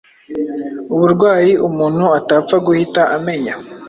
Uburwayi 0.93 1.51
umuntu 1.67 2.03
atapfa 2.19 2.55
guhita 2.65 3.01
amenya 3.15 3.53